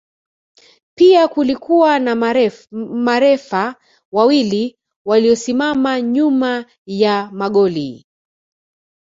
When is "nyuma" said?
6.01-6.65